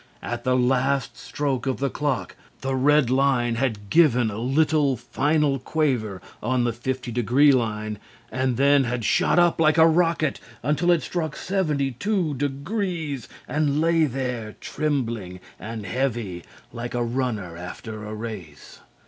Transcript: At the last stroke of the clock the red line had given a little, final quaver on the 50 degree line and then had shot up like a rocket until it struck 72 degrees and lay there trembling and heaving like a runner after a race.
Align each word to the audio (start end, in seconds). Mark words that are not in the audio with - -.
At 0.23 0.43
the 0.43 0.57
last 0.57 1.15
stroke 1.15 1.67
of 1.67 1.77
the 1.77 1.91
clock 1.91 2.35
the 2.61 2.73
red 2.75 3.11
line 3.11 3.53
had 3.53 3.91
given 3.91 4.31
a 4.31 4.39
little, 4.39 4.97
final 4.97 5.59
quaver 5.59 6.23
on 6.41 6.63
the 6.63 6.73
50 6.73 7.11
degree 7.11 7.51
line 7.51 7.99
and 8.31 8.57
then 8.57 8.85
had 8.85 9.05
shot 9.05 9.37
up 9.37 9.61
like 9.61 9.77
a 9.77 9.85
rocket 9.87 10.39
until 10.63 10.89
it 10.89 11.03
struck 11.03 11.35
72 11.35 12.33
degrees 12.33 13.27
and 13.47 13.79
lay 13.79 14.05
there 14.05 14.55
trembling 14.59 15.39
and 15.59 15.85
heaving 15.85 16.41
like 16.73 16.95
a 16.95 17.03
runner 17.03 17.55
after 17.55 18.03
a 18.03 18.15
race. 18.15 18.79